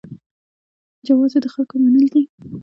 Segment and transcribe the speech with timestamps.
[1.05, 2.23] جواز یې د خلکو منل دي.